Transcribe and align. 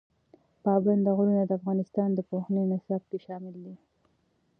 پابندی 0.63 1.11
غرونه 1.17 1.43
د 1.45 1.51
افغانستان 1.59 2.09
د 2.13 2.19
پوهنې 2.29 2.63
نصاب 2.71 3.01
کې 3.09 3.17
شامل 3.25 3.55
دي. 3.65 3.75